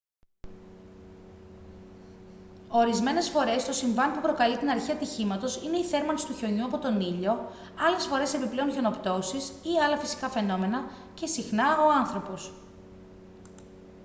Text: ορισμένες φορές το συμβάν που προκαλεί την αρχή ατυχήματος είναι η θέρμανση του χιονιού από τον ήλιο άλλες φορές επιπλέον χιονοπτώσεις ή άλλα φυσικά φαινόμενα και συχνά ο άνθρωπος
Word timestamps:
ορισμένες 2.69 3.29
φορές 3.29 3.65
το 3.65 3.73
συμβάν 3.73 4.11
που 4.13 4.21
προκαλεί 4.21 4.57
την 4.57 4.69
αρχή 4.69 4.91
ατυχήματος 4.91 5.63
είναι 5.63 5.77
η 5.77 5.83
θέρμανση 5.83 6.25
του 6.27 6.33
χιονιού 6.33 6.65
από 6.65 6.77
τον 6.77 7.01
ήλιο 7.01 7.51
άλλες 7.87 8.05
φορές 8.05 8.33
επιπλέον 8.33 8.71
χιονοπτώσεις 8.71 9.49
ή 9.49 9.79
άλλα 9.85 9.97
φυσικά 9.97 10.29
φαινόμενα 10.29 10.83
και 11.13 11.25
συχνά 11.27 11.65
ο 11.77 11.91
άνθρωπος 11.91 12.53